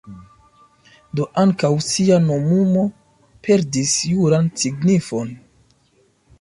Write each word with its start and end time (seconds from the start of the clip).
Do 1.19 1.27
ankaŭ 1.41 1.69
ŝia 1.89 2.17
nomumo 2.25 2.87
perdis 3.49 3.95
juran 4.15 4.51
signifon. 4.65 5.35